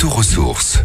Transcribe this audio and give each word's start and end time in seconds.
Retour 0.00 0.18
aux 0.18 0.22
sources. 0.22 0.78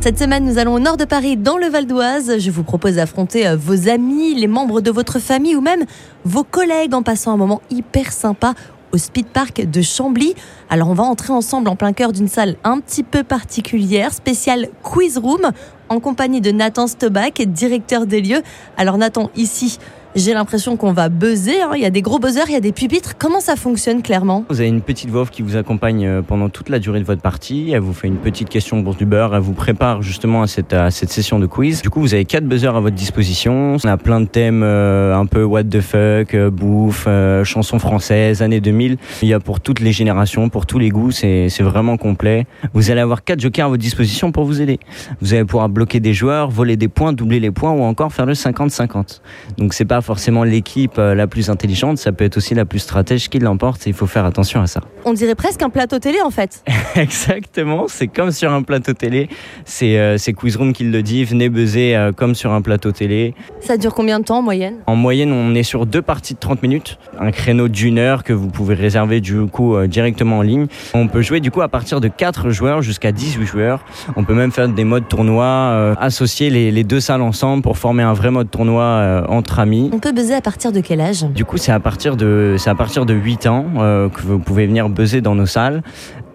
Cette 0.00 0.18
semaine, 0.18 0.46
nous 0.46 0.56
allons 0.56 0.72
au 0.72 0.78
nord 0.78 0.96
de 0.96 1.04
Paris, 1.04 1.36
dans 1.36 1.58
le 1.58 1.66
Val 1.66 1.86
d'Oise. 1.86 2.38
Je 2.38 2.50
vous 2.50 2.62
propose 2.62 2.94
d'affronter 2.94 3.46
euh, 3.46 3.54
vos 3.54 3.90
amis, 3.90 4.34
les 4.34 4.46
membres 4.46 4.80
de 4.80 4.90
votre 4.90 5.18
famille 5.18 5.54
ou 5.54 5.60
même 5.60 5.84
vos 6.24 6.42
collègues 6.42 6.94
en 6.94 7.02
passant 7.02 7.32
un 7.32 7.36
moment 7.36 7.60
hyper 7.68 8.12
sympa 8.12 8.54
au 8.92 8.96
Speed 8.96 9.26
Park 9.26 9.60
de 9.70 9.82
Chambly. 9.82 10.34
Alors 10.70 10.88
on 10.88 10.94
va 10.94 11.04
entrer 11.04 11.34
ensemble 11.34 11.68
en 11.68 11.76
plein 11.76 11.92
cœur 11.92 12.12
d'une 12.12 12.28
salle 12.28 12.56
un 12.64 12.80
petit 12.80 13.02
peu 13.02 13.22
particulière, 13.22 14.14
spéciale 14.14 14.68
Quiz 14.82 15.18
Room, 15.18 15.50
en 15.90 16.00
compagnie 16.00 16.40
de 16.40 16.50
Nathan 16.50 16.86
Stobach, 16.86 17.42
directeur 17.42 18.06
des 18.06 18.22
lieux. 18.22 18.42
Alors 18.78 18.96
Nathan, 18.96 19.28
ici, 19.36 19.78
j'ai 20.14 20.32
l'impression 20.32 20.76
qu'on 20.76 20.92
va 20.92 21.08
buzzer. 21.08 21.60
hein. 21.60 21.72
Il 21.74 21.82
y 21.82 21.84
a 21.84 21.90
des 21.90 22.02
gros 22.02 22.18
buzzers, 22.18 22.44
il 22.48 22.52
y 22.52 22.56
a 22.56 22.60
des 22.60 22.72
pupitres. 22.72 23.14
Comment 23.18 23.40
ça 23.40 23.56
fonctionne 23.56 24.02
clairement? 24.02 24.44
Vous 24.48 24.60
avez 24.60 24.68
une 24.68 24.80
petite 24.80 25.10
voix 25.10 25.26
qui 25.26 25.42
vous 25.42 25.56
accompagne 25.56 26.06
euh, 26.06 26.22
pendant 26.22 26.48
toute 26.48 26.68
la 26.68 26.78
durée 26.78 27.00
de 27.00 27.04
votre 27.04 27.22
partie. 27.22 27.72
Elle 27.72 27.80
vous 27.80 27.92
fait 27.92 28.06
une 28.06 28.16
petite 28.18 28.48
question 28.48 28.82
pour 28.84 28.94
du 28.94 29.06
beurre. 29.06 29.34
Elle 29.34 29.42
vous 29.42 29.54
prépare 29.54 30.02
justement 30.02 30.42
à 30.42 30.46
cette, 30.46 30.74
session 30.90 31.38
de 31.38 31.46
quiz. 31.46 31.82
Du 31.82 31.90
coup, 31.90 32.00
vous 32.00 32.14
avez 32.14 32.24
quatre 32.24 32.44
buzzers 32.44 32.76
à 32.76 32.80
votre 32.80 32.94
disposition. 32.94 33.76
On 33.82 33.88
a 33.88 33.96
plein 33.96 34.20
de 34.20 34.26
thèmes 34.26 34.62
euh, 34.62 35.16
un 35.16 35.26
peu 35.26 35.42
what 35.42 35.64
the 35.64 35.80
fuck, 35.80 36.34
euh, 36.34 36.50
bouffe, 36.50 37.06
euh, 37.08 37.42
chansons 37.44 37.78
françaises, 37.78 38.42
années 38.42 38.60
2000. 38.60 38.96
Il 39.22 39.28
y 39.28 39.34
a 39.34 39.40
pour 39.40 39.60
toutes 39.60 39.80
les 39.80 39.92
générations, 39.92 40.48
pour 40.48 40.66
tous 40.66 40.78
les 40.78 40.90
goûts. 40.90 41.10
C'est 41.10 41.48
vraiment 41.60 41.96
complet. 41.96 42.46
Vous 42.72 42.90
allez 42.90 43.00
avoir 43.00 43.24
quatre 43.24 43.40
jokers 43.40 43.66
à 43.66 43.68
votre 43.68 43.82
disposition 43.82 44.30
pour 44.30 44.44
vous 44.44 44.60
aider. 44.60 44.78
Vous 45.20 45.34
allez 45.34 45.44
pouvoir 45.44 45.68
bloquer 45.68 45.98
des 45.98 46.14
joueurs, 46.14 46.50
voler 46.50 46.76
des 46.76 46.88
points, 46.88 47.12
doubler 47.12 47.40
les 47.40 47.50
points 47.50 47.72
ou 47.72 47.82
encore 47.82 48.12
faire 48.12 48.26
le 48.26 48.34
50-50. 48.34 49.20
Donc 49.58 49.74
c'est 49.74 49.84
pas 49.84 50.00
forcément 50.04 50.44
l'équipe 50.44 50.98
euh, 50.98 51.14
la 51.14 51.26
plus 51.26 51.50
intelligente, 51.50 51.98
ça 51.98 52.12
peut 52.12 52.24
être 52.24 52.36
aussi 52.36 52.54
la 52.54 52.64
plus 52.64 52.80
stratège 52.80 53.28
qui 53.28 53.38
l'emporte 53.38 53.86
et 53.86 53.90
il 53.90 53.94
faut 53.94 54.06
faire 54.06 54.24
attention 54.24 54.60
à 54.60 54.66
ça. 54.66 54.80
On 55.04 55.12
dirait 55.12 55.34
presque 55.34 55.62
un 55.62 55.70
plateau 55.70 55.98
télé 55.98 56.20
en 56.22 56.30
fait. 56.30 56.62
Exactement, 56.96 57.86
c'est 57.88 58.08
comme 58.08 58.30
sur 58.30 58.52
un 58.52 58.62
plateau 58.62 58.92
télé. 58.92 59.28
C'est 59.64 59.98
euh, 59.98 60.16
Quizroom 60.16 60.72
qui 60.72 60.84
le 60.84 61.02
dit, 61.02 61.24
venez 61.24 61.48
buzzer 61.48 61.96
euh, 61.96 62.12
comme 62.12 62.34
sur 62.34 62.52
un 62.52 62.62
plateau 62.62 62.92
télé. 62.92 63.34
Ça 63.60 63.76
dure 63.76 63.94
combien 63.94 64.20
de 64.20 64.24
temps 64.24 64.38
en 64.38 64.42
moyenne? 64.42 64.76
En 64.86 64.96
moyenne, 64.96 65.32
on 65.32 65.54
est 65.54 65.62
sur 65.62 65.86
deux 65.86 66.02
parties 66.02 66.34
de 66.34 66.38
30 66.38 66.62
minutes, 66.62 66.98
un 67.18 67.30
créneau 67.30 67.68
d'une 67.68 67.98
heure 67.98 68.24
que 68.24 68.32
vous 68.32 68.48
pouvez 68.48 68.74
réserver 68.74 69.20
du 69.20 69.46
coup 69.46 69.74
euh, 69.74 69.86
directement 69.86 70.38
en 70.38 70.42
ligne. 70.42 70.66
On 70.92 71.08
peut 71.08 71.22
jouer 71.22 71.40
du 71.40 71.50
coup 71.50 71.62
à 71.62 71.68
partir 71.68 72.00
de 72.00 72.08
4 72.08 72.50
joueurs 72.50 72.82
jusqu'à 72.82 73.12
18 73.12 73.46
joueurs. 73.46 73.84
On 74.16 74.24
peut 74.24 74.34
même 74.34 74.52
faire 74.52 74.68
des 74.68 74.84
modes 74.84 75.08
tournois, 75.08 75.94
associer 75.98 76.50
les, 76.50 76.70
les 76.70 76.84
deux 76.84 77.00
salles 77.00 77.22
ensemble 77.22 77.62
pour 77.62 77.78
former 77.78 78.02
un 78.02 78.12
vrai 78.12 78.30
mode 78.30 78.50
tournoi 78.50 79.24
entre 79.28 79.58
amis. 79.58 79.90
On 79.94 80.00
peut 80.00 80.10
buzzer 80.10 80.34
à 80.34 80.40
partir 80.40 80.72
de 80.72 80.80
quel 80.80 81.00
âge? 81.00 81.22
Du 81.22 81.44
coup, 81.44 81.56
c'est 81.56 81.70
à 81.70 81.78
partir 81.78 82.16
de 82.16 82.56
c'est 82.58 82.68
à 82.68 82.74
partir 82.74 83.06
de 83.06 83.14
8 83.14 83.46
ans 83.46 83.66
euh, 83.78 84.08
que 84.08 84.22
vous 84.22 84.40
pouvez 84.40 84.66
venir 84.66 84.88
buzzer 84.88 85.20
dans 85.20 85.36
nos 85.36 85.46
salles. 85.46 85.84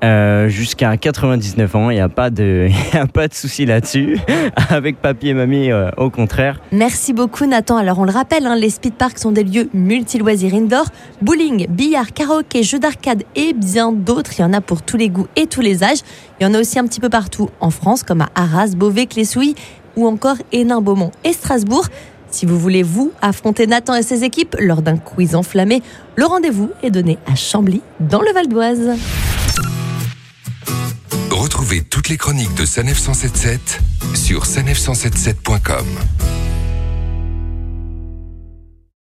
Euh, 0.02 0.48
jusqu'à 0.48 0.96
99 0.96 1.76
ans, 1.76 1.90
il 1.90 1.96
n'y 1.96 2.00
a 2.00 2.08
pas 2.08 2.30
de, 2.30 2.70
y 2.94 2.98
a 2.98 3.06
pas 3.06 3.28
de 3.28 3.34
souci 3.34 3.66
là-dessus. 3.66 4.18
Avec 4.70 5.02
papy 5.02 5.28
et 5.28 5.34
mamie, 5.34 5.72
euh, 5.72 5.92
au 5.98 6.10
contraire. 6.10 6.62
Merci 6.72 7.12
beaucoup 7.12 7.46
Nathan. 7.46 7.76
Alors 7.76 8.00
on 8.00 8.06
le 8.06 8.14
rappelle, 8.14 8.48
hein, 8.48 8.56
les 8.56 8.70
speed 8.70 8.94
parks 8.94 9.20
sont 9.20 9.34
des 9.34 9.44
lieux 9.44 9.70
multi-loisirs 9.74 10.54
indoor. 10.54 10.86
Bowling, 11.22 11.68
billard, 11.68 12.14
karaoké, 12.14 12.64
jeux 12.64 12.80
d'arcade 12.80 13.24
et 13.36 13.52
bien 13.52 13.92
d'autres. 13.92 14.32
Il 14.38 14.42
y 14.42 14.46
en 14.46 14.54
a 14.54 14.62
pour 14.62 14.84
tous 14.84 14.96
les 14.96 15.10
goûts 15.10 15.28
et 15.36 15.48
tous 15.48 15.60
les 15.60 15.84
âges. 15.84 16.00
Il 16.40 16.46
y 16.46 16.50
en 16.50 16.54
a 16.54 16.62
aussi 16.62 16.80
un 16.80 16.88
petit 16.88 17.02
peu 17.02 17.10
partout 17.10 17.50
en 17.60 17.72
France, 17.72 18.04
comme 18.04 18.22
à 18.22 18.30
Arras, 18.36 18.70
Beauvais, 18.78 19.06
Clessouilles 19.06 19.56
ou 19.98 20.08
encore 20.08 20.38
Hénin, 20.54 20.80
Beaumont 20.80 21.12
et 21.26 21.34
Strasbourg. 21.34 21.90
Si 22.31 22.45
vous 22.45 22.59
voulez 22.59 22.83
vous 22.83 23.11
affronter 23.22 23.67
Nathan 23.67 23.95
et 23.95 24.03
ses 24.03 24.23
équipes 24.23 24.55
lors 24.59 24.81
d'un 24.81 24.97
quiz 24.97 25.35
enflammé, 25.35 25.81
le 26.16 26.25
rendez-vous 26.25 26.69
est 26.83 26.91
donné 26.91 27.17
à 27.25 27.35
Chambly, 27.35 27.81
dans 27.99 28.22
le 28.22 28.31
Val 28.33 28.47
d'Oise. 28.47 28.97
Retrouvez 31.31 31.81
toutes 31.81 32.09
les 32.09 32.17
chroniques 32.17 32.53
de 32.55 32.66
Sanef 32.66 33.00
177 33.00 33.80
sur 34.13 34.44
sanef177.com. 34.44 35.85